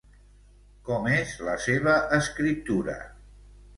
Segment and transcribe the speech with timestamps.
[0.87, 2.97] Com és la seva escriptura?